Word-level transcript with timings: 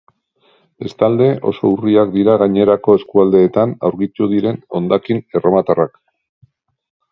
Bestalde, 0.85 1.27
oso 1.51 1.69
urriak 1.73 2.13
dira 2.15 2.37
gainerako 2.43 2.97
eskualdeetan 3.01 3.77
aurkitu 3.91 4.31
diren 4.33 4.59
hondakin 4.81 5.23
erromatarrak. 5.41 6.05